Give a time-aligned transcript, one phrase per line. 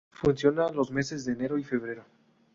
[0.09, 2.03] Funciona los meses de enero y febrero.